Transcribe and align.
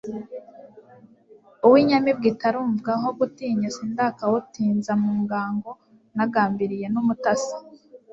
Uwo 1.65 1.75
inyamibwa 1.83 2.27
itarumvwaho 2.33 3.07
gutinya, 3.19 3.67
sindakawutinza 3.75 4.91
mu 5.01 5.11
ngango 5.21 5.71
nagambiliye 6.15 6.85
n'umutasi, 6.93 7.55